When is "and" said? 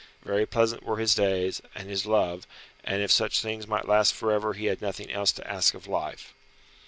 1.75-1.87, 2.83-3.03